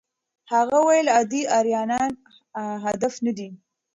[0.53, 2.11] هغه وویل عادي ایرانیان
[2.85, 3.49] هدف نه دي.